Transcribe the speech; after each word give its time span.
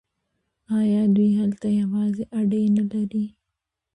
آیا 0.79 1.01
دوی 1.15 1.29
هلته 1.39 1.67
پوځي 1.91 2.23
اډې 2.39 2.61
نلري؟ 2.77 3.25